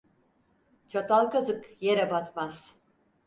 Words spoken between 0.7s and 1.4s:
Çatal